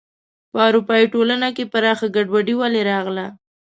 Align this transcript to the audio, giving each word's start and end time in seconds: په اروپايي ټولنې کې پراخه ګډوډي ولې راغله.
په 0.51 0.59
اروپايي 0.67 1.05
ټولنې 1.13 1.49
کې 1.55 1.63
پراخه 1.73 2.07
ګډوډي 2.15 2.53
ولې 2.57 2.81
راغله. 2.91 3.25